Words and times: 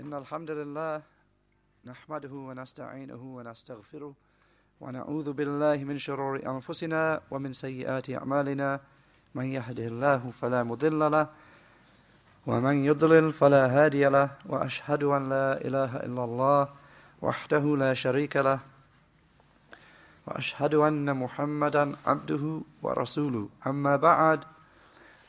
إن 0.00 0.14
الحمد 0.14 0.50
لله 0.50 1.02
نحمده 1.84 2.32
ونستعينه 2.32 3.22
ونستغفره 3.36 4.14
ونعوذ 4.80 5.32
بالله 5.32 5.76
من 5.84 5.98
شرور 5.98 6.40
أنفسنا 6.46 7.20
ومن 7.30 7.52
سيئات 7.52 8.10
أعمالنا. 8.10 8.80
من 9.34 9.44
يهده 9.44 9.86
الله 9.86 10.32
فلا 10.40 10.62
مضل 10.62 11.10
له 11.10 11.28
ومن 12.46 12.84
يضلل 12.84 13.32
فلا 13.32 13.66
هادي 13.66 14.04
له 14.08 14.30
وأشهد 14.46 15.02
أن 15.04 15.28
لا 15.28 15.60
إله 15.60 15.96
إلا 15.96 16.24
الله 16.24 16.68
وحده 17.22 17.64
لا 17.76 17.94
شريك 17.94 18.36
له 18.36 18.60
وأشهد 20.26 20.74
أن 20.74 21.16
محمدا 21.16 21.96
عبده 22.06 22.60
ورسوله. 22.82 23.48
أما 23.66 23.96
بعد 23.96 24.40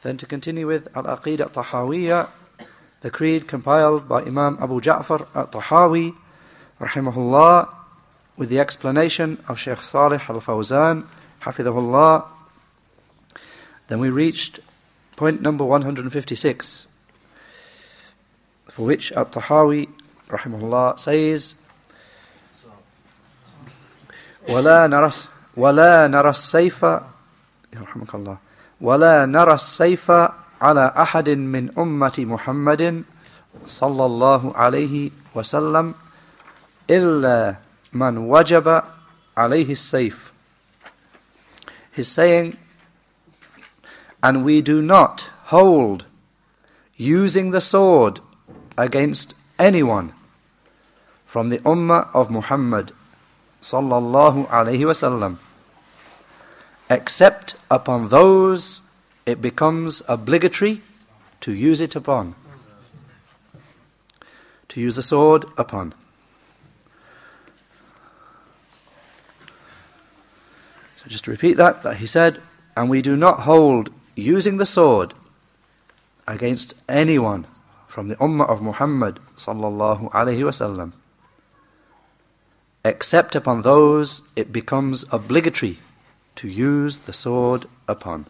Then 0.02 0.18
to 0.18 0.26
continue 0.26 0.66
with 0.66 0.88
Al-Aqidah 0.96 1.52
Tahawiyya, 1.52 2.28
the 3.01 3.11
creed 3.11 3.47
compiled 3.47 4.09
by 4.09 4.23
Imam 4.23 4.59
Abu 4.61 4.81
Ja'far 4.81 5.27
At-Tahawi, 5.35 6.15
rahimahullah, 6.81 7.69
with 8.37 8.49
the 8.49 8.59
explanation 8.59 9.39
of 9.49 9.59
Sheikh 9.59 9.79
Salih 9.79 10.21
Al-Fawzan, 10.29 11.05
hafidhahullah. 11.43 12.31
Then 13.89 14.01
we 14.01 14.11
reached 14.11 14.61
point 15.17 15.41
number 15.41 15.65
156, 15.65 16.89
for 18.65 18.87
which 18.87 19.13
At-Tahawi, 19.13 19.89
rahimahullah, 20.29 20.99
says, 20.99 21.55
ولا 24.49 24.87
نرى 24.87 25.11
ولا 25.57 26.07
نرى 26.07 26.31
السيف 26.31 26.83
يرحمك 27.75 28.15
الله 28.15 28.39
ولا 28.81 29.27
نرى 29.27 29.55
السيف 29.55 30.11
على 30.61 30.93
أحد 30.97 31.29
من 31.31 31.71
أمة 31.79 32.15
محمد 32.19 33.05
صلى 33.67 34.05
الله 34.07 34.57
عليه 34.57 35.11
وسلم 35.35 35.95
إلا 36.91 37.57
من 37.93 38.19
وجب 38.19 38.83
عليه 39.37 39.73
السيف 39.73 40.33
He's 41.97 42.09
saying, 42.09 42.59
and 44.23 44.45
we 44.45 44.61
do 44.61 44.83
not 44.83 45.31
hold 45.47 46.05
using 46.97 47.53
the 47.53 47.61
sword 47.61 48.21
against 48.77 49.35
anyone 49.59 50.13
from 51.25 51.49
the 51.49 51.59
Ummah 51.61 52.15
of 52.15 52.31
Muhammad 52.31 52.93
sallallahu 53.63 54.47
alayhi 54.49 54.85
wasallam 54.85 55.37
except 56.91 57.57
upon 57.71 58.09
those 58.09 58.83
it 59.26 59.42
becomes 59.42 60.02
obligatory 60.08 60.82
to 61.42 61.54
use 61.54 61.82
it 61.82 61.96
upon 61.96 62.36
to 64.68 64.80
use 64.80 64.96
the 64.96 65.04
sword 65.04 65.46
upon 65.58 65.94
so 70.96 71.08
just 71.08 71.26
to 71.26 71.32
repeat 71.32 71.58
that 71.58 71.84
that 71.84 71.98
he 71.98 72.06
said 72.06 72.42
and 72.76 72.90
we 72.90 73.02
do 73.02 73.16
not 73.16 73.42
hold 73.42 73.90
using 74.16 74.58
the 74.58 74.66
sword 74.66 75.14
against 76.28 76.74
anyone 76.88 77.46
from 77.88 78.08
the 78.08 78.16
ummah 78.16 78.48
of 78.50 78.62
Muhammad 78.62 79.20
sallallahu 79.36 80.10
alayhi 80.12 80.44
wasallam 80.44 80.94
except 82.84 83.36
upon 83.36 83.62
those 83.62 84.32
it 84.36 84.52
becomes 84.52 85.06
obligatory 85.12 85.78
to 86.36 86.48
use 86.48 87.00
the 87.00 87.14
sword 87.14 87.66
upon. 87.88 88.26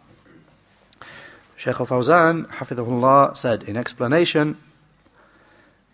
Shaykh 1.62 1.80
al-Fawzan, 1.80 2.48
hafidhahullah, 2.48 3.38
said 3.38 3.62
in 3.62 3.78
explanation, 3.78 4.58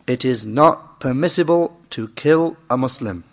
it 0.08 0.24
is 0.24 0.46
not 0.46 1.02
permissible 1.02 1.78
to 1.90 2.08
kill 2.16 2.56
a 2.70 2.78
Muslim 2.78 3.26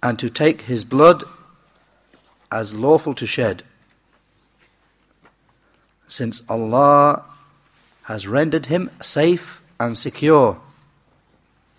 and 0.00 0.20
to 0.20 0.30
take 0.30 0.62
his 0.62 0.84
blood 0.84 1.24
as 2.52 2.72
lawful 2.72 3.14
to 3.14 3.26
shed, 3.26 3.64
since 6.06 6.48
Allah 6.48 7.24
has 8.04 8.28
rendered 8.28 8.66
him 8.66 8.90
safe 9.00 9.60
and 9.80 9.98
secure 9.98 10.60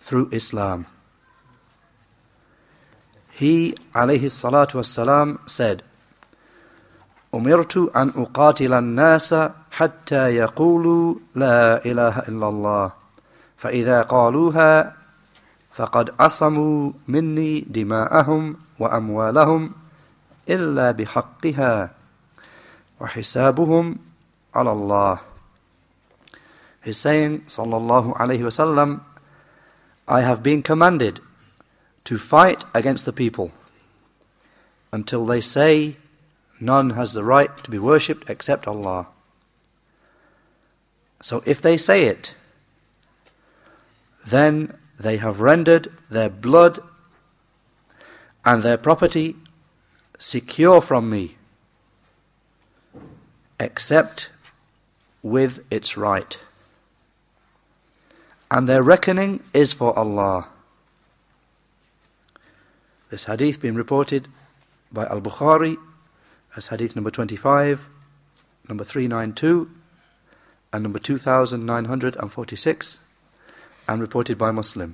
through 0.02 0.28
Islam. 0.34 0.86
He, 3.32 3.72
alayhi 3.94 4.28
salatu 4.28 4.74
wassalam, 4.82 5.50
said, 5.50 5.82
أمرت 7.34 7.78
أن 7.96 8.14
أقاتل 8.16 8.74
الناس 8.74 9.36
حتى 9.72 10.36
يقولوا 10.36 11.16
لا 11.36 11.86
إله 11.86 12.20
إلا 12.20 12.48
الله. 12.48 12.92
فإذا 13.58 14.02
قالوها 14.02 14.96
فقد 15.74 16.14
عصموا 16.20 16.92
مني 17.08 17.62
دماءهم 17.62 18.56
وأموالهم 18.80 19.72
إلا 20.50 20.92
بحقها 20.92 21.92
وحسابهم 23.00 23.98
على 24.56 24.72
الله. 24.72 25.20
He's 26.84 26.98
saying, 26.98 27.42
sallallahu 27.48 28.14
alayhi 28.18 28.44
wasallam, 28.44 29.02
I 30.08 30.22
have 30.22 30.44
been 30.44 30.62
commanded 30.62 31.22
to 32.04 32.18
fight 32.18 32.66
against 32.74 33.06
the 33.06 33.14
people 33.14 33.52
until 34.92 35.26
they 35.26 35.40
say 35.40 35.96
none 36.64 36.92
has 36.92 37.14
the 37.14 37.24
right 37.24 37.56
to 37.58 37.70
be 37.70 37.78
worshipped 37.78 38.30
except 38.30 38.68
Allah. 38.68 39.08
So 41.22 41.44
if 41.46 41.62
they 41.62 41.78
say 41.78 42.06
it, 42.06 42.34
then 44.26 44.74
they 45.00 45.18
have 45.18 45.42
rendered 45.42 45.90
their 46.10 46.30
blood 46.30 46.80
and 48.46 48.64
their 48.64 48.78
property 48.78 49.36
secure 50.18 50.82
from 50.82 51.10
me, 51.10 51.36
except 53.60 54.30
with 55.22 55.66
its 55.72 55.98
right. 55.98 56.38
And 58.52 58.68
their 58.70 58.84
reckoning 58.84 59.42
is 59.54 59.74
for 59.74 59.98
Allah. 59.98 60.50
This 63.10 63.26
hadith 63.26 63.62
being 63.62 63.76
reported 63.76 64.28
by 64.92 65.06
Al 65.06 65.22
Bukhari 65.22 65.78
as 66.56 66.68
hadith 66.68 66.96
number 66.96 67.12
25, 67.12 67.90
number 68.70 68.84
392, 68.84 69.70
and 70.72 70.84
number 70.84 71.00
2946, 71.00 73.00
and 73.88 74.02
reported 74.02 74.38
by 74.38 74.52
Muslim. 74.52 74.94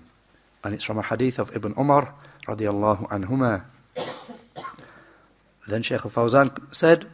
And 0.63 0.73
it's 0.73 0.83
from 0.83 0.97
a 0.97 1.03
hadith 1.03 1.37
of 1.39 1.55
Ibn 1.55 1.73
Umar 1.77 2.13
radiallahu 2.47 3.07
anhuma. 3.09 3.63
Then 5.67 5.83
Shaykh 5.83 6.05
al 6.05 6.11
Fawzan 6.11 6.73
said, 6.73 7.05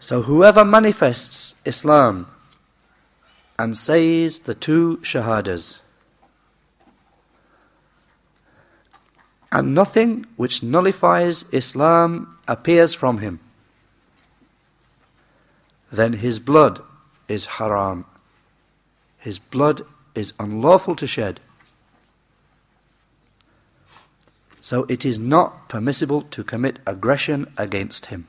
So 0.00 0.22
whoever 0.22 0.64
manifests 0.64 1.62
Islam 1.64 2.26
and 3.58 3.76
says 3.76 4.40
the 4.40 4.54
two 4.54 4.98
shahadas, 5.02 5.82
and 9.50 9.74
nothing 9.74 10.26
which 10.36 10.62
nullifies 10.62 11.52
Islam 11.52 12.38
appears 12.46 12.94
from 12.94 13.18
him, 13.18 13.40
then 15.90 16.14
his 16.14 16.38
blood 16.38 16.80
is 17.28 17.46
haram. 17.46 18.04
His 19.18 19.38
blood 19.38 19.82
is 20.14 20.32
unlawful 20.38 20.94
to 20.96 21.06
shed. 21.06 21.40
So 24.60 24.84
it 24.84 25.04
is 25.06 25.18
not 25.18 25.68
permissible 25.68 26.22
to 26.22 26.44
commit 26.44 26.78
aggression 26.86 27.46
against 27.56 28.06
him 28.06 28.26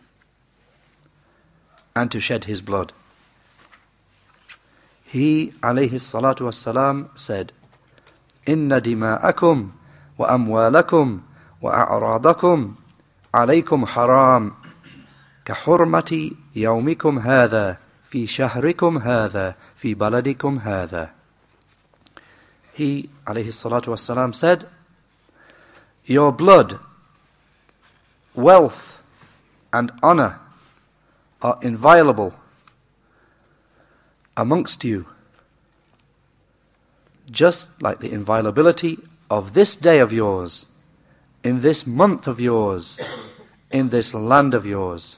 and 1.96 2.10
to 2.12 2.20
shed 2.22 2.46
his 2.46 2.62
blood. 2.62 2.94
He, 5.06 5.52
alayhi 5.62 6.00
salatu 6.00 6.42
wassalam, 6.48 7.18
said, 7.18 7.52
Inna 8.46 8.80
dima'akum 8.80 9.72
وأموالكم 10.19 11.21
وأعراضكم 11.63 12.75
عليكم 13.35 13.87
حرام 13.87 14.53
كحرمة 15.45 16.31
يومكم 16.57 17.19
هذا 17.19 17.79
في 18.11 18.27
شهركم 18.27 18.99
هذا 18.99 19.55
في 19.77 19.95
بلدكم 19.95 20.59
هذا 20.59 21.11
He 22.79 23.07
عليه 23.27 23.49
الصلاة 23.49 23.83
والسلام 23.89 24.33
said 24.33 24.67
Your 26.07 26.33
blood, 26.33 26.79
wealth 28.35 29.03
and 29.73 29.91
honor 30.03 30.39
are 31.41 31.59
inviolable 31.63 32.35
amongst 34.37 34.85
you 34.85 35.07
just 37.31 37.83
like 37.83 38.01
the 38.01 38.13
inviolability 38.13 38.99
of 39.30 39.54
this 39.54 39.76
day 39.76 40.00
of 40.00 40.12
yours, 40.12 40.66
in 41.44 41.62
this 41.62 41.86
month 41.86 42.28
of 42.28 42.40
yours, 42.40 43.00
in 43.72 43.90
this 43.90 44.14
land 44.14 44.54
of 44.54 44.66
yours. 44.66 45.18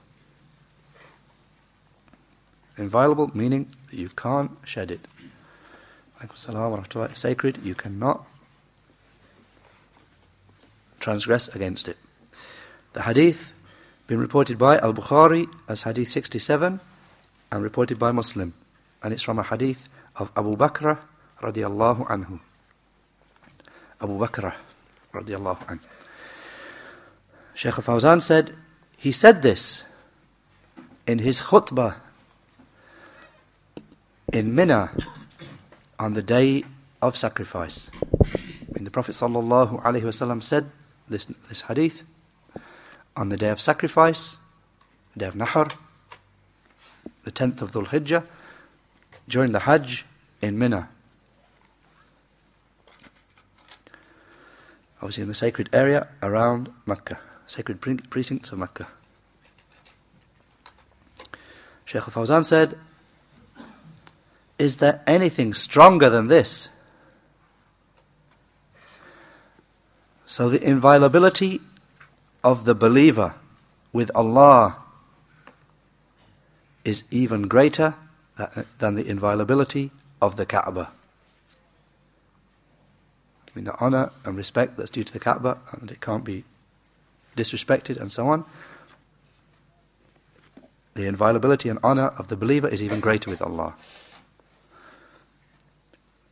Inviolable 2.78 3.32
meaning 3.34 3.72
that 3.90 3.98
you 3.98 4.10
can't 4.10 4.52
shed 4.64 4.92
it. 4.92 5.02
sacred, 7.14 7.58
you 7.64 7.76
cannot 7.76 8.28
transgress 11.00 11.48
against 11.56 11.88
it. 11.88 11.98
The 12.94 13.04
hadith 13.04 13.54
been 14.08 14.20
reported 14.20 14.58
by 14.58 14.78
Al 14.80 14.94
Bukhari 14.94 15.48
as 15.68 15.84
hadith 15.84 16.12
67 16.12 16.80
and 17.52 17.64
reported 17.64 17.98
by 17.98 18.12
Muslim. 18.12 18.54
And 19.02 19.14
it's 19.14 19.24
from 19.24 19.40
a 19.40 19.44
hadith 19.44 19.88
of 20.16 20.32
Abu 20.36 20.56
Bakr 20.56 21.00
radiallahu 21.42 22.08
anhu. 22.08 22.40
Abu 24.02 24.18
Bakr 24.18 24.54
radiallahu 25.14 25.66
anhu. 25.66 25.80
Shaykh 27.54 27.78
al 27.78 27.84
Fawzan 27.84 28.22
said, 28.22 28.56
he 28.98 29.12
said 29.12 29.42
this 29.42 29.84
in 31.06 31.20
his 31.20 31.42
khutbah 31.42 31.96
in 34.34 34.56
Mina 34.56 34.92
on 36.00 36.14
the 36.14 36.22
day 36.22 36.64
of 37.02 37.16
sacrifice. 37.18 37.92
When 38.68 38.86
the 38.86 38.92
Prophet 38.92 39.12
sallallahu 39.12 39.84
alaihi 39.84 40.04
wasallam 40.04 40.42
said 40.42 40.66
this, 41.08 41.26
this 41.26 41.62
hadith 41.62 42.04
on 43.16 43.30
the 43.30 43.38
day 43.38 43.50
of 43.50 43.60
sacrifice, 43.60 44.40
day 45.18 45.28
of 45.28 45.36
Nahar, 45.36 45.76
the 47.24 47.32
10th 47.32 47.62
of 47.62 47.72
Dhul 47.72 47.88
Hijjah, 47.88 48.26
during 49.28 49.52
the 49.52 49.60
Hajj 49.60 50.06
in 50.42 50.58
Mina. 50.58 50.90
Obviously, 55.02 55.24
in 55.24 55.30
the 55.30 55.36
sacred 55.36 55.70
area 55.74 56.08
around 56.22 56.72
Mecca, 56.86 57.20
sacred 57.48 57.82
precincts 57.82 58.52
of 58.52 58.60
Mecca. 58.60 58.88
Shaykh 61.86 62.04
al 62.04 62.14
Fawzan 62.14 62.46
said, 62.46 62.78
Is 64.60 64.78
there 64.78 65.02
anything 65.08 65.56
stronger 65.56 66.10
than 66.10 66.28
this? 66.28 66.70
So, 70.26 70.50
the 70.50 70.64
inviolability 70.64 71.60
of 72.44 72.66
the 72.66 72.76
believer 72.76 73.34
with 73.92 74.12
Allah 74.16 74.78
is 76.86 77.04
even 77.12 77.48
greater 77.48 77.96
than 78.80 78.96
the 78.96 79.06
inviolability 79.06 79.92
of 80.22 80.38
the 80.38 80.46
Kaaba. 80.46 80.92
I 83.52 83.58
mean, 83.58 83.66
the 83.66 83.76
honour 83.80 84.12
and 84.24 84.38
respect 84.38 84.78
that's 84.78 84.90
due 84.90 85.04
to 85.04 85.14
the 85.14 85.20
Kaaba, 85.20 85.58
and 85.74 85.92
it 85.92 86.00
can't 86.00 86.24
be 86.24 86.46
disrespected, 87.36 87.98
and 87.98 88.12
so 88.12 88.28
on. 88.28 88.46
The 90.94 91.08
inviolability 91.08 91.70
and 91.70 91.80
honour 91.84 92.08
of 92.18 92.28
the 92.28 92.38
believer 92.38 92.68
is 92.68 92.82
even 92.82 93.00
greater 93.00 93.30
with 93.30 93.42
Allah. 93.42 93.76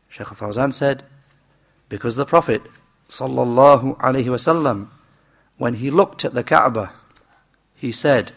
Shaykh 0.09 0.27
Fawzan 0.27 0.73
said, 0.73 1.03
because 1.87 2.15
the 2.15 2.25
Prophet, 2.25 2.61
sallallahu 3.07 3.97
alaihi 3.97 4.25
wasallam, 4.25 4.87
when 5.57 5.75
he 5.75 5.89
looked 5.89 6.23
at 6.23 6.33
the 6.33 6.43
Kaaba, 6.43 6.93
he 7.75 7.91
said, 7.91 8.31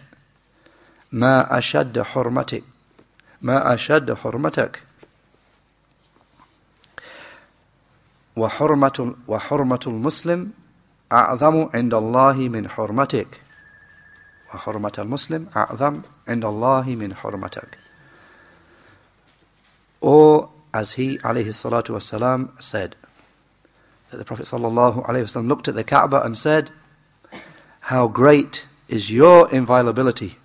"Ma 1.10 1.44
ashad 1.46 1.92
hurmatik, 1.92 2.64
ma 3.40 3.60
ashad 3.62 4.06
hurmatak." 4.06 4.80
وحرمة 8.35 9.15
وحرمة 9.27 9.79
المسلم 9.87 10.51
أعظم 11.11 11.69
عند 11.73 11.93
الله 11.93 12.33
من 12.33 12.69
حرمتك 12.69 13.41
وحرمة 14.53 14.93
المسلم 14.99 15.47
أعظم 15.55 16.01
عند 16.27 16.45
الله 16.45 16.95
من 16.95 17.15
حرمتك 17.15 17.77
Or 20.01 20.49
as 20.73 20.93
he 20.93 21.17
alayhi 21.19 21.49
salatu 21.49 21.95
wasalam 21.95 22.61
said 22.61 22.95
that 24.11 24.17
the 24.17 24.25
Prophet 24.25 24.43
sallallahu 24.43 25.05
alayhi 25.05 25.23
wasallam 25.23 25.47
looked 25.47 25.67
at 25.67 25.75
the 25.75 25.83
Kaaba 25.83 26.21
and 26.21 26.37
said 26.37 26.69
how 27.81 28.07
great 28.07 28.65
is 28.87 29.11
your 29.11 29.49
inviolability 29.53 30.35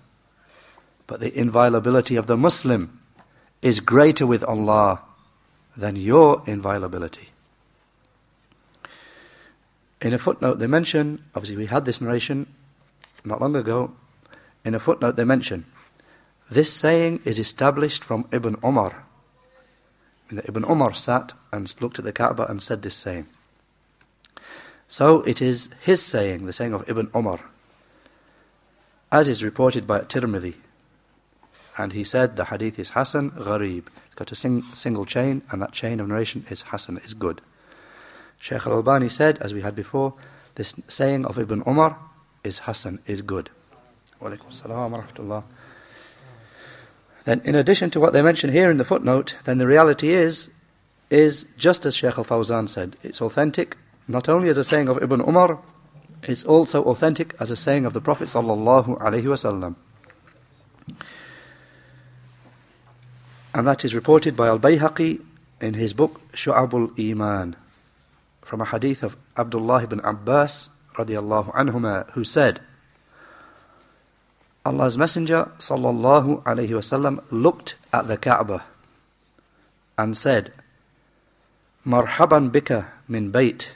but 1.05 1.19
the 1.19 1.37
inviolability 1.37 2.15
of 2.15 2.25
the 2.27 2.37
Muslim 2.37 2.99
is 3.61 3.79
greater 3.79 4.25
with 4.25 4.43
Allah 4.43 5.01
than 5.77 5.95
your 5.95 6.41
inviolability. 6.45 7.29
In 10.00 10.12
a 10.12 10.18
footnote, 10.18 10.58
they 10.58 10.66
mention, 10.66 11.24
obviously, 11.34 11.56
we 11.56 11.66
had 11.66 11.84
this 11.84 12.00
narration 12.00 12.46
not 13.24 13.40
long 13.40 13.56
ago. 13.56 13.92
In 14.64 14.74
a 14.74 14.78
footnote, 14.78 15.16
they 15.16 15.24
mention 15.24 15.64
this 16.50 16.72
saying 16.72 17.20
is 17.24 17.38
established 17.38 18.02
from 18.02 18.26
Ibn 18.32 18.56
Umar. 18.64 19.04
Ibn 20.30 20.64
Umar 20.64 20.94
sat 20.94 21.32
and 21.52 21.74
looked 21.80 21.98
at 21.98 22.04
the 22.04 22.12
Kaaba 22.12 22.46
and 22.48 22.62
said 22.62 22.82
this 22.82 22.94
saying. 22.94 23.26
So 24.86 25.22
it 25.22 25.42
is 25.42 25.74
his 25.82 26.02
saying, 26.02 26.46
the 26.46 26.52
saying 26.52 26.72
of 26.72 26.88
Ibn 26.88 27.10
Umar, 27.14 27.40
as 29.12 29.28
is 29.28 29.44
reported 29.44 29.86
by 29.86 30.00
Tirmidhi 30.00 30.54
and 31.78 31.92
he 31.92 32.04
said 32.04 32.36
the 32.36 32.46
hadith 32.46 32.78
is 32.78 32.90
Hasan 32.90 33.30
Gharib. 33.30 33.86
It's 34.06 34.14
got 34.16 34.32
a 34.32 34.34
sing, 34.34 34.62
single 34.74 35.06
chain, 35.06 35.42
and 35.50 35.62
that 35.62 35.72
chain 35.72 36.00
of 36.00 36.08
narration 36.08 36.44
is 36.50 36.62
Hasan, 36.62 36.98
is 36.98 37.14
good. 37.14 37.40
Shaykh 38.38 38.66
al 38.66 38.74
Albani 38.74 39.08
said, 39.08 39.38
as 39.38 39.52
we 39.52 39.62
had 39.62 39.74
before, 39.74 40.14
this 40.54 40.74
saying 40.88 41.26
of 41.26 41.38
Ibn 41.38 41.62
Umar 41.66 41.98
is 42.44 42.60
Hasan, 42.60 43.00
is 43.06 43.22
good. 43.22 43.50
Then, 47.24 47.40
in 47.44 47.54
addition 47.54 47.90
to 47.90 48.00
what 48.00 48.12
they 48.12 48.22
mention 48.22 48.50
here 48.52 48.70
in 48.70 48.76
the 48.76 48.84
footnote, 48.84 49.36
then 49.44 49.58
the 49.58 49.66
reality 49.66 50.10
is, 50.10 50.54
is 51.10 51.52
just 51.56 51.84
as 51.86 51.94
Sheikh 51.96 52.18
al 52.18 52.24
Fawzan 52.24 52.68
said, 52.68 52.96
it's 53.02 53.20
authentic, 53.20 53.76
not 54.06 54.28
only 54.28 54.48
as 54.48 54.58
a 54.58 54.64
saying 54.64 54.88
of 54.88 55.02
Ibn 55.02 55.20
Umar, 55.20 55.58
it's 56.22 56.44
also 56.44 56.82
authentic 56.84 57.34
as 57.40 57.50
a 57.50 57.56
saying 57.56 57.84
of 57.84 57.92
the 57.92 58.00
Prophet 58.00 58.24
sallallahu 58.24 58.98
wasallam. 58.98 59.76
And 63.54 63.66
that 63.66 63.84
is 63.84 63.94
reported 63.94 64.36
by 64.36 64.48
Al 64.48 64.58
Bayhaqi 64.58 65.22
in 65.60 65.74
his 65.74 65.92
book 65.92 66.20
Shu'abul 66.32 66.98
Iman 66.98 67.56
from 68.47 68.61
a 68.61 68.65
hadith 68.65 69.03
of 69.03 69.15
Abdullah 69.37 69.83
ibn 69.83 69.99
Abbas 70.01 70.69
radiallahu 70.95 71.53
anhuma 71.53 72.09
who 72.11 72.23
said 72.23 72.59
Allah's 74.65 74.97
Messenger 74.97 75.51
sallallahu 75.57 76.43
alayhi 76.43 76.69
wasallam 76.71 77.23
looked 77.31 77.75
at 77.91 78.07
the 78.07 78.17
Kaaba 78.17 78.63
and 79.97 80.15
said 80.17 80.51
مرحبا 81.85 82.39
بك 82.39 82.85
من 83.09 83.31
بيت 83.31 83.67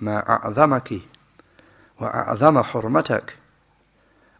ما 0.00 0.20
أعظمك 0.28 1.00
وأعظم 2.00 2.62
حرمتك 2.62 3.36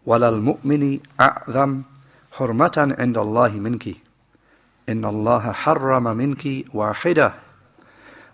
ولا 0.07 0.29
المؤمن 0.29 1.01
أعظم 1.21 1.83
حرمة 2.33 2.97
عند 2.99 3.19
الله 3.19 3.49
منك 3.49 3.89
إن 4.89 5.05
الله 5.05 5.53
حرم 5.53 6.05
منك 6.17 6.45
واحدة 6.75 7.35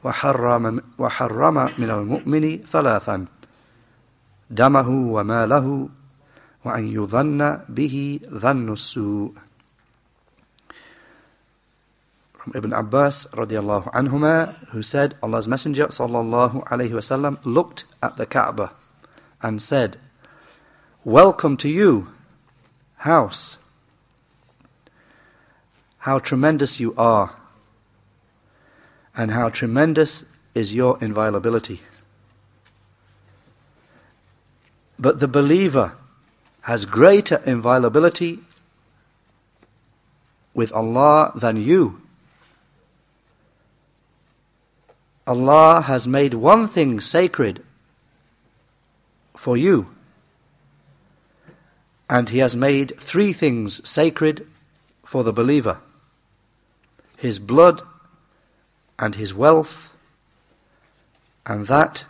وحرم, 0.04 0.82
وحرم 0.98 1.54
من 1.78 1.90
المؤمن 1.90 2.64
ثلاثا 2.66 3.26
دمه 4.50 4.90
وماله 4.90 5.90
وأن 6.66 6.88
يظن 6.88 7.60
به 7.70 8.20
ظن 8.30 8.74
السوء 8.74 9.34
From 12.42 12.54
Ibn 12.56 12.74
Abbas 12.74 13.28
radiallahu 13.38 13.92
anhuma, 13.94 14.56
who 14.70 14.82
said, 14.82 15.14
Allah's 15.22 15.48
Messenger 15.48 15.88
sallallahu 15.94 16.64
alayhi 16.70 16.90
wasallam 16.90 17.38
looked 17.46 17.86
at 18.02 18.18
the 18.18 18.26
Kaaba 18.26 18.72
and 19.44 19.62
said, 19.62 19.98
Welcome 21.06 21.56
to 21.58 21.70
you, 21.70 22.08
house 22.96 23.62
how 26.02 26.18
tremendous 26.18 26.80
you 26.80 26.96
are 26.98 27.36
and 29.16 29.32
how 29.32 29.50
tremendous 29.50 30.38
is 30.54 30.74
your 30.74 30.98
inviolability. 31.02 31.82
But 35.00 35.20
the 35.20 35.28
believer 35.28 35.94
has 36.64 36.86
greater 36.86 37.40
inviolability 37.46 38.40
with 40.54 40.72
Allah 40.74 41.32
than 41.36 41.58
you. 41.58 42.02
Allah 45.26 45.82
has 45.82 46.08
made 46.08 46.34
one 46.34 46.68
thing 46.68 47.00
sacred 47.00 47.64
for 49.36 49.58
you, 49.58 49.88
and 52.10 52.30
He 52.30 52.40
has 52.40 52.56
made 52.56 53.00
three 53.00 53.34
things 53.34 53.88
sacred 53.88 54.46
for 55.04 55.24
the 55.24 55.34
believer 55.34 55.80
his 57.22 57.38
blood 57.38 57.84
and 59.00 59.16
his 59.16 59.34
wealth, 59.34 59.98
and 61.46 61.68
that 61.68 62.06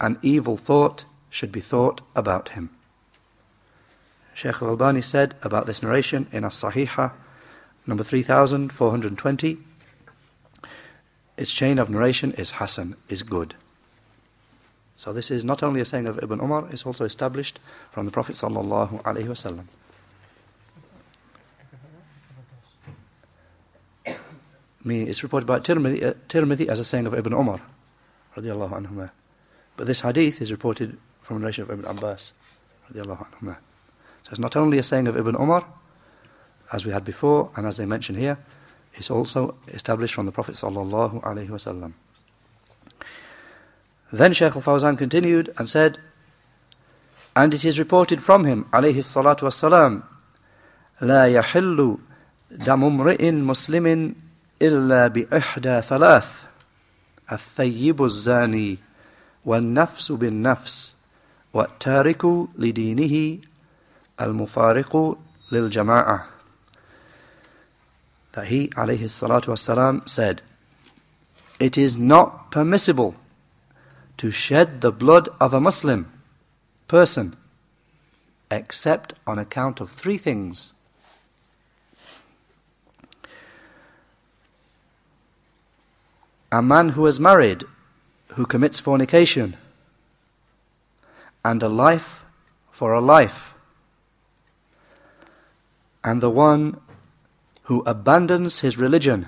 an 0.00 0.18
evil 0.22 0.56
thought 0.56 1.04
should 1.30 1.52
be 1.52 1.60
thought 1.60 2.00
about 2.14 2.50
him. 2.50 2.70
Sheikh 4.34 4.62
Al 4.62 4.68
Albani 4.68 5.02
said 5.02 5.34
about 5.42 5.66
this 5.66 5.82
narration 5.82 6.26
in 6.32 6.44
As 6.44 6.54
Sahiha, 6.54 7.12
number 7.86 8.04
3420 8.04 9.58
its 11.38 11.52
chain 11.52 11.78
of 11.78 11.88
narration 11.88 12.32
is 12.32 12.50
Hasan, 12.58 12.96
is 13.08 13.22
good. 13.22 13.54
So 14.96 15.12
this 15.12 15.30
is 15.30 15.44
not 15.44 15.62
only 15.62 15.80
a 15.80 15.84
saying 15.84 16.06
of 16.08 16.18
Ibn 16.20 16.40
Umar, 16.40 16.66
it's 16.72 16.84
also 16.84 17.04
established 17.04 17.60
from 17.92 18.04
the 18.04 18.10
Prophet 18.10 18.34
sallallahu 18.34 19.02
alaihi 19.04 19.28
wasallam. 19.28 19.66
it's 24.87 25.23
reported 25.23 25.45
by 25.45 25.59
Tirmidhi, 25.59 26.03
uh, 26.03 26.13
Tirmidhi 26.27 26.67
as 26.67 26.79
a 26.79 26.85
saying 26.85 27.05
of 27.05 27.13
Ibn 27.13 27.33
Umar, 27.33 27.61
radiallahu 28.35 28.71
anhumah. 28.71 29.11
But 29.77 29.87
this 29.87 30.01
hadith 30.01 30.41
is 30.41 30.51
reported 30.51 30.97
from 31.21 31.37
a 31.37 31.39
narration 31.39 31.63
of 31.63 31.71
Ibn 31.71 31.85
Abbas, 31.85 32.33
radiallahu 32.91 33.25
anhumah. 33.31 33.57
So 34.23 34.31
it's 34.31 34.39
not 34.39 34.55
only 34.55 34.77
a 34.77 34.83
saying 34.83 35.07
of 35.07 35.17
Ibn 35.17 35.35
Umar, 35.35 35.65
as 36.71 36.85
we 36.85 36.91
had 36.91 37.05
before, 37.05 37.51
and 37.55 37.65
as 37.65 37.77
they 37.77 37.85
mention 37.85 38.15
here, 38.15 38.37
it's 38.93 39.09
also 39.09 39.55
established 39.67 40.13
from 40.13 40.25
the 40.25 40.31
Prophet 40.31 40.55
sallallahu 40.55 41.21
alaihi 41.21 41.49
wasallam. 41.49 41.93
Then 44.11 44.33
Shaykh 44.33 44.55
al-Fawzan 44.55 44.97
continued 44.97 45.51
and 45.57 45.69
said, 45.69 45.97
and 47.35 47.53
it 47.53 47.65
is 47.65 47.79
reported 47.79 48.21
from 48.21 48.45
him, 48.45 48.65
alayhi 48.65 49.01
salatu 49.01 49.41
wassalam, 49.41 50.03
لا 51.01 51.25
يحل 51.27 51.97
دم 52.51 52.83
امرئ 52.83 53.31
مسلم 53.31 54.15
إلا 54.61 55.07
بإحدى 55.07 55.81
ثلاث 55.81 56.43
الثيب 57.31 58.03
الزاني 58.03 58.77
والنفس 59.45 60.11
بالنفس 60.11 60.95
والتارك 61.53 62.25
لدينه 62.57 63.39
المفارق 64.21 65.17
للجماعة 65.51 66.29
that 68.33 68.47
he 68.47 68.69
عليه 68.77 69.05
الصلاة 69.05 69.41
والسلام 69.47 70.01
said 70.07 70.41
it 71.59 71.77
is 71.77 71.97
not 71.97 72.51
permissible 72.51 73.15
to 74.17 74.31
shed 74.31 74.81
the 74.81 74.91
blood 74.91 75.29
of 75.39 75.53
a 75.53 75.61
Muslim 75.61 76.05
person 76.87 77.35
except 78.51 79.13
on 79.25 79.39
account 79.39 79.81
of 79.81 79.89
three 79.89 80.17
things. 80.17 80.73
A 86.50 86.62
man 86.62 86.90
who 86.90 87.06
is 87.06 87.20
married, 87.20 87.64
who 88.28 88.46
commits 88.46 88.80
fornication, 88.80 89.58
and 91.44 91.62
a 91.62 91.68
life 91.68 92.24
for 92.70 92.94
a 92.94 93.00
life, 93.00 93.52
and 96.02 96.22
the 96.22 96.30
one 96.30 96.80
who 97.64 97.82
abandons 97.82 98.60
his 98.60 98.78
religion 98.78 99.26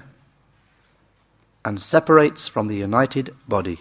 and 1.62 1.78
separates 1.80 2.48
from 2.48 2.68
the 2.68 2.76
united 2.76 3.34
body. 3.46 3.80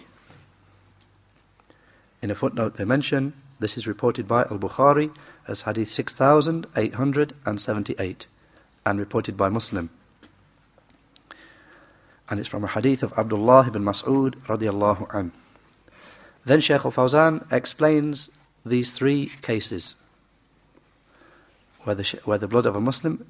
In 2.20 2.30
a 2.30 2.34
footnote, 2.34 2.74
they 2.74 2.84
mention 2.84 3.32
this 3.58 3.78
is 3.78 3.86
reported 3.86 4.28
by 4.28 4.42
Al 4.42 4.58
Bukhari 4.58 5.10
as 5.48 5.62
Hadith 5.62 5.90
6878 5.90 8.26
and 8.84 9.00
reported 9.00 9.36
by 9.36 9.48
Muslim. 9.48 9.88
And 12.30 12.38
it's 12.38 12.48
from 12.48 12.64
a 12.64 12.68
hadith 12.68 13.02
of 13.02 13.12
Abdullah 13.18 13.66
ibn 13.66 13.82
Mas'ud 13.82 14.36
radiallahu 14.46 15.12
an. 15.12 15.32
Then 16.44 16.60
Shaykh 16.60 16.84
al 16.84 16.92
Fawzan 16.92 17.50
explains 17.52 18.30
these 18.64 18.92
three 18.92 19.32
cases 19.42 19.96
where 21.82 21.96
the, 21.96 22.20
where 22.24 22.38
the 22.38 22.48
blood 22.48 22.66
of 22.66 22.76
a 22.76 22.80
Muslim 22.80 23.26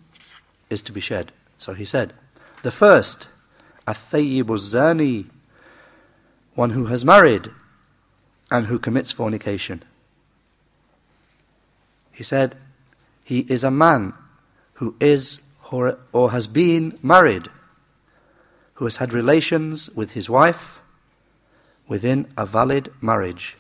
is 0.68 0.82
to 0.82 0.92
be 0.92 1.00
shed. 1.00 1.32
So 1.56 1.72
he 1.72 1.84
said, 1.84 2.12
the 2.62 2.70
first, 2.70 3.28
a 3.86 3.92
zani, 3.92 5.26
one 6.54 6.70
who 6.70 6.86
has 6.86 7.04
married 7.04 7.50
and 8.50 8.66
who 8.66 8.78
commits 8.78 9.12
fornication. 9.12 9.82
He 12.12 12.22
said, 12.22 12.56
He 13.24 13.40
is 13.40 13.64
a 13.64 13.70
man 13.70 14.14
who 14.74 14.94
is 15.00 15.46
or 15.72 16.32
has 16.32 16.46
been 16.46 16.98
married, 17.02 17.48
who 18.80 18.86
has 18.86 18.96
had 18.96 19.12
relations 19.12 19.90
with 19.90 20.12
his 20.12 20.30
wife 20.30 20.80
within 21.86 22.26
a 22.38 22.46
valid 22.46 22.90
marriage. 23.02 23.58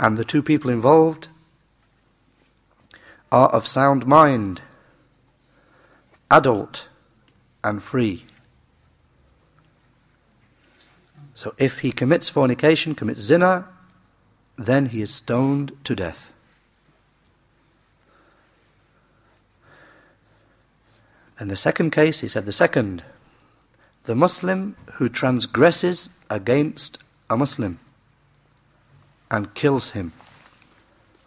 And 0.00 0.16
the 0.16 0.24
two 0.24 0.42
people 0.42 0.70
involved 0.70 1.28
are 3.30 3.50
of 3.50 3.66
sound 3.66 4.06
mind, 4.06 4.62
adult, 6.30 6.88
and 7.62 7.82
free. 7.82 8.24
So 11.34 11.54
if 11.58 11.80
he 11.80 11.92
commits 11.92 12.30
fornication, 12.30 12.94
commits 12.94 13.20
zina, 13.20 13.68
then 14.56 14.86
he 14.86 15.02
is 15.02 15.12
stoned 15.12 15.72
to 15.84 15.94
death. 15.94 16.32
In 21.42 21.48
the 21.48 21.56
second 21.56 21.90
case, 21.90 22.20
he 22.20 22.28
said 22.28 22.46
the 22.46 22.52
second, 22.52 23.04
the 24.04 24.14
Muslim 24.14 24.76
who 24.92 25.08
transgresses 25.08 26.16
against 26.30 27.02
a 27.28 27.36
Muslim 27.36 27.80
and 29.28 29.52
kills 29.52 29.90
him 29.90 30.12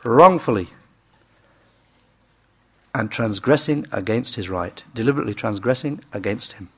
wrongfully 0.05 0.69
and 2.93 3.11
transgressing 3.11 3.87
against 3.91 4.35
his 4.35 4.49
right, 4.49 4.85
deliberately 4.93 5.33
transgressing 5.33 5.99
against 6.13 6.53
him. 6.53 6.69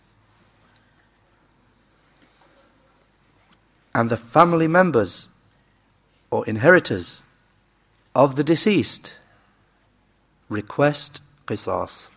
and 3.94 4.10
the 4.10 4.18
family 4.18 4.68
members 4.68 5.28
or 6.32 6.44
inheritors 6.48 7.22
of 8.16 8.36
the 8.36 8.44
deceased 8.44 9.14
request 10.50 11.22
qisas. 11.46 12.17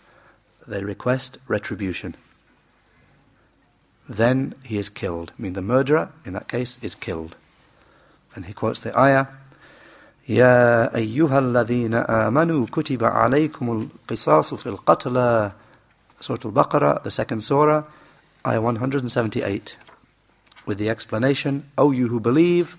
They 0.68 0.84
request 0.84 1.38
retribution. 1.48 2.16
Then 4.08 4.56
he 4.64 4.78
is 4.78 4.90
killed. 4.90 5.32
I 5.38 5.42
mean, 5.42 5.54
the 5.54 5.62
murderer, 5.62 6.10
in 6.26 6.34
that 6.34 6.48
case, 6.48 6.82
is 6.84 6.96
killed. 6.96 7.36
And 8.36 8.46
he 8.46 8.54
quotes 8.54 8.80
the 8.80 8.98
ayah, 8.98 9.28
يا 10.28 10.96
أيها 10.96 11.40
الذين 11.40 11.94
آمنوا 11.94 12.66
كتب 12.72 13.04
عليكم 13.04 13.72
القصاص 13.72 14.54
في 14.54 14.70
القتلى 14.70 15.54
Surah 16.20 16.40
Al-Baqarah, 16.46 17.04
the 17.04 17.12
second 17.12 17.44
surah, 17.44 17.84
ayah 18.48 18.62
178 18.62 19.78
with 20.66 20.78
the 20.78 20.90
explanation, 20.90 21.70
O 21.78 21.92
you 21.92 22.08
who 22.08 22.20
believe, 22.20 22.78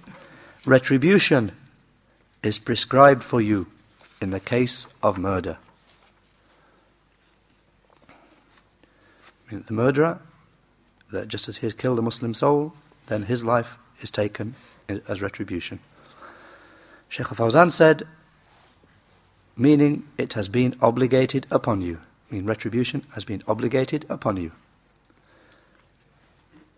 retribution 0.64 1.52
is 2.42 2.58
prescribed 2.58 3.22
for 3.22 3.40
you 3.40 3.66
in 4.20 4.30
the 4.30 4.40
case 4.40 4.92
of 5.02 5.18
murder. 5.18 5.58
The 9.50 9.72
murderer, 9.72 10.20
that 11.12 11.28
just 11.28 11.48
as 11.48 11.58
he 11.58 11.66
has 11.66 11.74
killed 11.74 11.98
a 11.98 12.02
Muslim 12.02 12.34
soul, 12.34 12.72
then 13.06 13.22
his 13.22 13.44
life 13.44 13.78
is 14.00 14.10
taken 14.10 14.54
as 14.88 15.22
retribution. 15.22 15.78
Sheikh 17.08 17.26
Fawzan 17.26 17.70
said, 17.70 18.02
meaning 19.56 20.04
it 20.18 20.34
has 20.34 20.48
been 20.48 20.76
obligated 20.82 21.46
upon 21.50 21.80
you. 21.82 22.00
I 22.30 22.34
mean, 22.34 22.46
retribution 22.46 23.04
has 23.14 23.24
been 23.24 23.42
obligated 23.46 24.04
upon 24.08 24.36
you. 24.36 24.52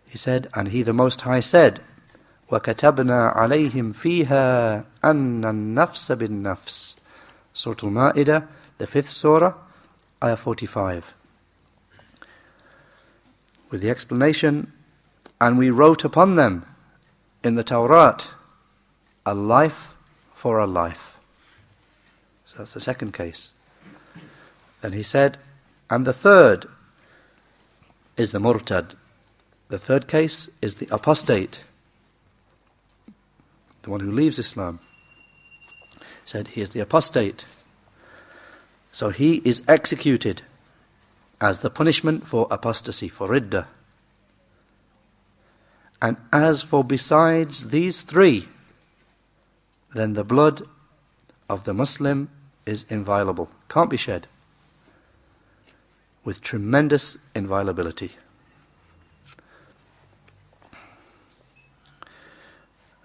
He 0.08 0.18
said, 0.18 0.48
and 0.54 0.68
he 0.68 0.82
the 0.82 0.92
Most 0.92 1.22
High 1.22 1.40
said, 1.40 1.80
وَكَتَبْنَا 2.50 3.34
عَلَيْهِمْ 3.36 3.94
فِيهَا 3.94 4.84
أَنَّ 5.02 5.42
النَّفْسَ 5.42 6.16
بِالنَّفْسِ 6.16 6.96
Surah 7.52 7.76
Al-Ma'idah, 7.82 8.46
the 8.78 8.86
fifth 8.86 9.10
surah, 9.10 9.54
ayah 10.22 10.36
45. 10.36 11.12
With 13.73 13.81
the 13.81 13.89
explanation, 13.89 14.71
and 15.41 15.57
we 15.57 15.71
wrote 15.71 16.05
upon 16.05 16.35
them 16.35 16.63
in 17.43 17.55
the 17.55 17.63
Tawrat 17.63 18.27
a 19.25 19.33
life 19.33 19.97
for 20.35 20.59
a 20.59 20.67
life. 20.67 21.17
So 22.45 22.59
that's 22.59 22.75
the 22.75 22.79
second 22.79 23.15
case. 23.15 23.53
Then 24.81 24.93
he 24.93 25.01
said, 25.01 25.39
and 25.89 26.05
the 26.05 26.13
third 26.13 26.67
is 28.15 28.31
the 28.31 28.37
murtad, 28.37 28.93
the 29.69 29.79
third 29.79 30.07
case 30.07 30.55
is 30.61 30.75
the 30.75 30.87
apostate, 30.91 31.63
the 33.81 33.89
one 33.89 34.01
who 34.01 34.11
leaves 34.11 34.37
Islam. 34.37 34.81
Said 36.25 36.49
he 36.49 36.61
is 36.61 36.69
the 36.69 36.79
apostate. 36.79 37.45
So 38.91 39.09
he 39.09 39.37
is 39.43 39.65
executed 39.67 40.43
as 41.43 41.59
the 41.59 41.69
punishment 41.69 42.25
for 42.25 42.47
apostasy, 42.49 43.09
for 43.09 43.27
ridda. 43.27 43.67
And 46.01 46.15
as 46.31 46.63
for 46.63 46.83
besides 46.83 47.69
these 47.71 48.01
three, 48.01 48.47
then 49.93 50.13
the 50.13 50.23
blood 50.23 50.61
of 51.49 51.65
the 51.65 51.73
Muslim 51.73 52.29
is 52.65 52.89
inviolable, 52.89 53.51
can't 53.67 53.89
be 53.89 53.97
shed. 53.97 54.27
with 56.23 56.41
tremendous 56.41 57.17
inviolability. 57.35 58.11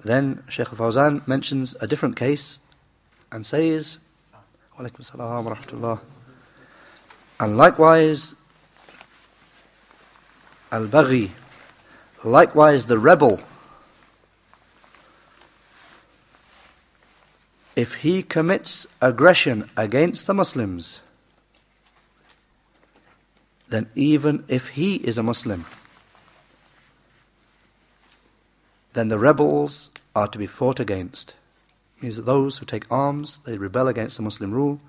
Then 0.05 0.45
Sheikh 0.49 0.69
Fawzan 0.69 1.27
mentions 1.27 1.75
a 1.83 1.87
different 1.87 2.17
case 2.17 2.65
and 3.33 3.45
says, 3.45 3.99
wa 4.79 4.85
rahmatullah. 4.85 6.01
And 7.41 7.57
likewise, 7.57 8.35
al 10.73 10.87
baghi, 10.87 11.31
likewise 12.25 12.87
the 12.87 12.99
rebel, 12.99 13.41
if 17.77 17.95
he 18.03 18.23
commits 18.23 18.93
aggression 19.01 19.71
against 19.77 20.27
the 20.27 20.35
Muslims, 20.35 21.01
then 23.69 23.89
even 23.95 24.45
if 24.49 24.71
he 24.71 24.97
is 24.97 25.17
a 25.17 25.23
Muslim, 25.23 25.65
then 28.95 29.09
the 29.09 29.19
rebels 29.19 29.91
are 30.17 30.27
to 30.27 30.39
be 30.39 30.47
fought 30.47 30.81
against. 30.81 31.37
It 31.99 32.03
means 32.03 32.17
that 32.17 32.27
those 32.27 32.59
who 32.59 32.67
take 32.67 32.91
arms, 32.91 33.39
they 33.47 33.57
rebel 33.57 33.87
against 33.87 34.17
the 34.17 34.25
Muslim 34.25 34.53
rule, 34.53 34.81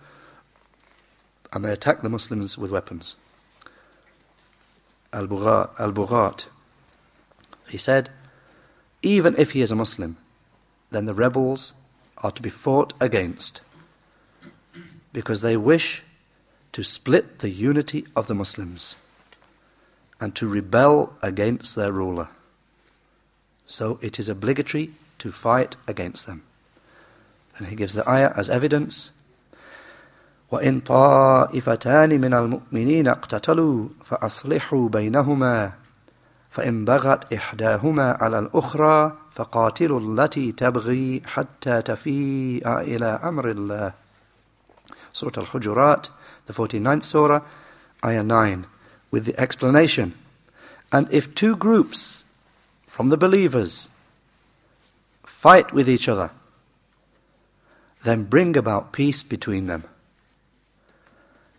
and 1.51 1.63
they 1.63 1.71
attack 1.71 2.01
the 2.01 2.09
Muslims 2.09 2.57
with 2.57 2.71
weapons. 2.71 3.15
Al-Bughat, 5.11 6.47
he 7.67 7.77
said, 7.77 8.09
even 9.01 9.35
if 9.37 9.51
he 9.51 9.61
is 9.61 9.71
a 9.71 9.75
Muslim, 9.75 10.17
then 10.91 11.05
the 11.05 11.13
rebels 11.13 11.73
are 12.19 12.31
to 12.31 12.41
be 12.41 12.49
fought 12.49 12.93
against 12.99 13.61
because 15.13 15.41
they 15.41 15.57
wish 15.57 16.03
to 16.71 16.83
split 16.83 17.39
the 17.39 17.49
unity 17.49 18.05
of 18.15 18.27
the 18.27 18.35
Muslims 18.35 18.95
and 20.21 20.35
to 20.35 20.47
rebel 20.47 21.13
against 21.21 21.75
their 21.75 21.91
ruler. 21.91 22.27
So 23.65 23.97
it 24.01 24.19
is 24.19 24.29
obligatory 24.29 24.91
to 25.19 25.31
fight 25.31 25.75
against 25.87 26.25
them. 26.27 26.43
And 27.57 27.67
he 27.67 27.75
gives 27.75 27.93
the 27.93 28.07
ayah 28.07 28.33
as 28.35 28.49
evidence. 28.49 29.18
وإن 30.51 30.79
طائفتان 30.79 32.21
من 32.21 32.33
المؤمنين 32.33 33.07
اقتتلوا 33.07 33.87
فأصلحوا 34.05 34.89
بينهما 34.89 35.71
فإن 36.51 36.85
بغت 36.85 37.33
إحداهما 37.33 38.17
على 38.21 38.39
الأخرى 38.39 39.17
فقاتلوا 39.31 39.99
التي 39.99 40.51
تبغي 40.51 41.21
حتى 41.25 41.81
تفيء 41.81 42.79
إلى 42.79 43.19
أمر 43.23 43.51
الله 43.51 43.93
Surah 45.11 45.39
Al-Hujurat, 45.39 46.09
the 46.45 46.53
49th 46.53 47.03
Surah, 47.03 47.41
Ayah 48.05 48.23
9, 48.23 48.67
with 49.11 49.25
the 49.25 49.39
explanation. 49.39 50.13
And 50.91 51.11
if 51.11 51.35
two 51.35 51.55
groups 51.55 52.23
from 52.87 53.09
the 53.09 53.17
believers 53.17 53.89
fight 55.25 55.73
with 55.73 55.89
each 55.89 56.07
other, 56.07 56.31
then 58.03 58.23
bring 58.23 58.55
about 58.55 58.93
peace 58.93 59.23
between 59.23 59.67
them. 59.67 59.83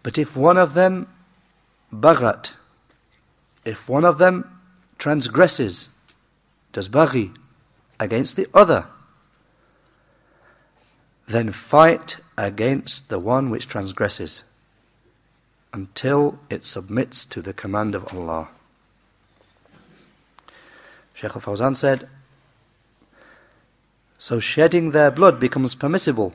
But 0.02 0.18
if 0.18 0.36
one 0.36 0.56
of 0.56 0.74
them 0.74 1.08
bagat, 1.92 2.54
if 3.64 3.88
one 3.88 4.04
of 4.04 4.18
them 4.18 4.60
transgresses, 4.98 5.90
does 6.72 6.88
baghi, 6.88 7.36
against 7.98 8.36
the 8.36 8.46
other, 8.54 8.86
then 11.26 11.52
fight 11.52 12.16
against 12.36 13.08
the 13.08 13.18
one 13.18 13.50
which 13.50 13.68
transgresses 13.68 14.44
until 15.72 16.38
it 16.48 16.66
submits 16.66 17.24
to 17.24 17.40
the 17.40 17.52
command 17.52 17.94
of 17.94 18.12
Allah. 18.12 18.48
Shaykh 21.14 21.36
al 21.36 21.42
Fawzan 21.42 21.76
said, 21.76 22.08
So 24.18 24.40
shedding 24.40 24.90
their 24.90 25.10
blood 25.10 25.38
becomes 25.38 25.74
permissible 25.74 26.34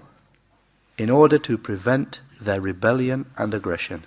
in 0.97 1.09
order 1.09 1.37
to 1.39 1.57
prevent 1.57 2.21
their 2.45 2.61
rebellion 2.61 3.25
and 3.37 3.53
aggression 3.53 4.03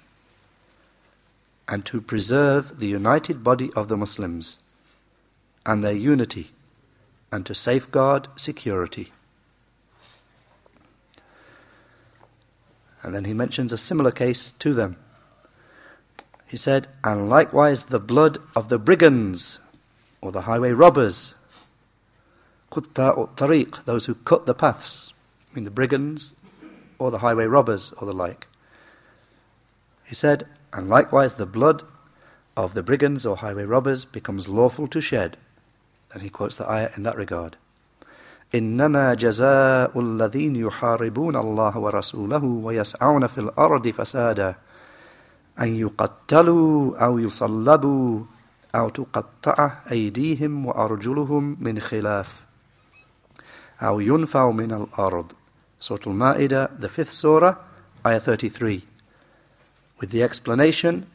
and 1.69 1.85
to 1.85 2.01
preserve 2.01 2.79
the 2.79 2.87
united 2.87 3.45
body 3.45 3.71
of 3.77 3.89
the 3.89 3.97
Muslims 3.97 4.63
and 5.67 5.85
their 5.85 5.93
unity 5.93 6.51
and 7.31 7.45
to 7.45 7.55
safeguard 7.55 8.27
security. 8.37 9.13
And 13.03 13.15
then 13.15 13.25
he 13.25 13.35
mentions 13.35 13.73
a 13.73 13.79
similar 13.79 14.11
case 14.11 14.51
to 14.51 14.73
them. 14.73 14.97
He 16.47 16.57
said, 16.57 16.89
And 17.05 17.29
likewise 17.29 17.87
the 17.87 17.99
blood 17.99 18.39
of 18.57 18.71
the 18.71 18.79
brigands 18.79 19.61
or 20.23 20.33
the 20.33 20.43
highway 20.43 20.73
robbers, 20.73 21.35
tariq, 22.71 23.85
those 23.85 24.07
who 24.07 24.15
cut 24.15 24.47
the 24.47 24.55
paths, 24.55 25.13
I 25.51 25.55
mean 25.55 25.65
the 25.65 25.71
brigands 25.71 26.35
or 27.00 27.12
the 27.12 27.20
highway 27.20 27.46
robbers 27.46 27.94
or 27.94 28.06
the 28.06 28.14
like. 28.14 28.48
He 30.06 30.16
said, 30.16 30.48
And 30.72 30.90
likewise 30.90 31.34
the 31.34 31.46
blood 31.46 31.84
of 32.56 32.74
the 32.74 32.84
brigands 32.84 33.26
or 33.26 33.38
highway 33.38 33.64
robbers 33.64 34.06
becomes 34.06 34.48
lawful 34.48 34.88
to 34.88 35.02
shed. 35.02 35.38
And 36.14 36.22
he 36.22 36.30
quotes 36.30 36.56
the 36.56 36.70
ayah 36.70 36.90
in 36.96 37.04
that 37.04 37.18
regard. 37.18 37.58
إنما 38.56 39.14
جزاء 39.14 40.00
الذين 40.00 40.56
يحاربون 40.56 41.36
الله 41.36 41.78
ورسوله 41.78 42.44
ويسعون 42.44 43.28
في 43.28 43.38
الأرض 43.38 43.88
فسادا 43.88 44.56
أن 45.60 45.76
يقتلوا 45.76 46.98
أو 47.06 47.20
يصلبوا 47.20 48.24
أو 48.76 48.90
تقطع 48.90 49.72
أيديهم 49.92 50.66
وأرجلهم 50.66 51.58
من 51.60 51.80
خلاف 51.80 52.42
أو 53.82 54.00
ينفوا 54.00 54.52
من 54.52 54.74
الأرض 54.74 55.32
Surah 55.79 55.99
Al-Ma'idah, 56.07 56.81
the 56.81 56.89
fifth 56.89 57.11
surah, 57.11 57.57
ayah 58.07 58.21
33 58.21 58.85
with 60.01 60.11
the 60.11 60.23
explanation 60.23 61.07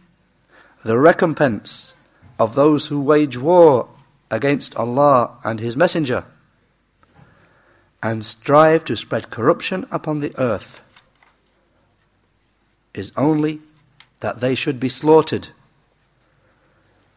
the 0.83 0.99
recompense 0.99 1.95
of 2.37 2.55
those 2.55 2.87
who 2.87 3.01
wage 3.01 3.37
war 3.37 3.87
against 4.29 4.75
Allah 4.75 5.37
and 5.43 5.59
His 5.59 5.77
Messenger 5.77 6.25
and 8.01 8.25
strive 8.25 8.83
to 8.85 8.95
spread 8.95 9.29
corruption 9.29 9.87
upon 9.89 10.19
the 10.19 10.37
earth 10.37 10.83
is 12.93 13.13
only 13.15 13.61
that 14.19 14.41
they 14.41 14.55
should 14.55 14.79
be 14.79 14.89
slaughtered 14.89 15.49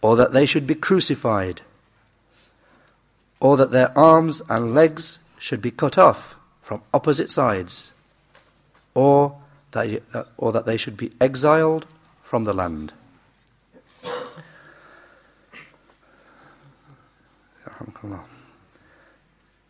or 0.01 0.15
that 0.15 0.33
they 0.33 0.47
should 0.47 0.67
be 0.67 0.77
crucified 0.77 1.63
or 3.41 3.57
that 3.57 3.73
their 3.73 3.97
arms 3.99 4.41
and 4.49 4.75
legs 4.75 5.19
should 5.39 5.61
be 5.61 5.73
cut 5.73 5.99
off 5.99 6.36
from 6.67 6.83
opposite 6.93 7.31
sides 7.31 7.95
or 8.93 9.39
that, 9.71 10.03
or 10.37 10.51
that 10.51 10.67
they 10.67 10.77
should 10.77 10.97
be 10.97 11.13
exiled 11.21 11.87
from 12.25 12.43
the 12.43 12.53
land. 12.53 12.93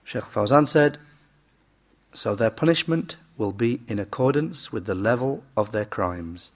Sheikh 0.05 0.23
Fawzan 0.23 0.67
said, 0.67 0.97
so 2.15 2.35
their 2.35 2.49
punishment 2.49 3.17
will 3.37 3.53
be 3.53 3.81
in 3.87 3.99
accordance 3.99 4.73
with 4.73 4.87
the 4.87 4.95
level 4.95 5.45
of 5.55 5.73
their 5.73 5.85
crimes. 5.85 6.51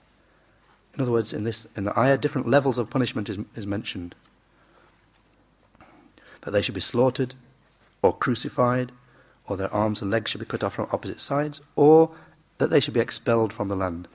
In 0.95 1.01
other 1.01 1.11
words, 1.11 1.33
in 1.33 1.43
this 1.43 1.67
in 1.77 1.83
the 1.83 1.99
ayah, 1.99 2.17
different 2.17 2.47
levels 2.47 2.79
of 2.79 2.89
punishment 2.89 3.29
is, 3.29 3.37
is 3.55 3.67
mentioned. 3.67 4.15
That 6.41 6.49
they 6.49 6.63
should 6.63 6.73
be 6.73 6.81
slaughtered, 6.81 7.35
or 8.01 8.11
crucified, 8.11 8.91
or 9.51 9.57
their 9.57 9.73
arms 9.73 10.01
and 10.01 10.09
legs 10.09 10.31
should 10.31 10.39
be 10.39 10.45
cut 10.45 10.63
off 10.63 10.75
from 10.75 10.87
opposite 10.93 11.19
sides, 11.19 11.59
or 11.75 12.09
that 12.57 12.69
they 12.69 12.79
should 12.79 12.93
be 12.93 13.01
expelled 13.01 13.51
from 13.51 13.67
the 13.67 13.75
land. 13.75 14.07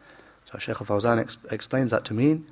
So 0.50 0.58
Sheikh 0.58 0.76
Fawzan 0.76 1.20
ex- 1.20 1.36
explains 1.50 1.90
that 1.90 2.06
to 2.06 2.14
mean 2.14 2.46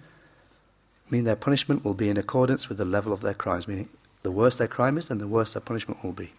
mean 1.10 1.24
their 1.24 1.36
punishment 1.36 1.84
will 1.84 1.94
be 1.94 2.10
in 2.10 2.18
accordance 2.18 2.68
with 2.68 2.76
the 2.76 2.84
level 2.84 3.12
of 3.12 3.22
their 3.22 3.34
crimes, 3.34 3.66
meaning 3.66 3.88
the 4.22 4.30
worse 4.30 4.56
their 4.56 4.68
crime 4.68 4.98
is, 4.98 5.08
then 5.08 5.18
the 5.18 5.26
worse 5.26 5.50
their 5.50 5.62
punishment 5.62 6.04
will 6.04 6.12
be. 6.12 6.32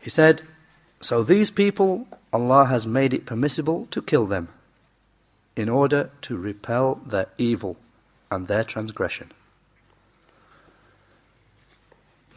He 0.00 0.10
said, 0.10 0.42
So 1.00 1.24
these 1.24 1.50
people, 1.50 2.06
Allah 2.32 2.66
has 2.66 2.86
made 2.86 3.12
it 3.12 3.26
permissible 3.26 3.86
to 3.90 4.02
kill 4.02 4.26
them 4.26 4.48
in 5.56 5.68
order 5.68 6.10
to 6.22 6.36
repel 6.36 6.96
their 7.06 7.26
evil 7.38 7.76
and 8.30 8.46
their 8.46 8.62
transgression. 8.64 9.30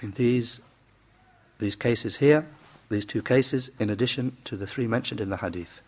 In 0.01 0.11
these, 0.11 0.61
these 1.59 1.75
cases 1.75 2.17
here, 2.17 2.45
these 2.89 3.05
two 3.05 3.21
cases, 3.21 3.69
in 3.79 3.89
addition 3.89 4.37
to 4.45 4.55
the 4.55 4.67
three 4.67 4.87
mentioned 4.87 5.21
in 5.21 5.29
the 5.29 5.37
hadith. 5.37 5.81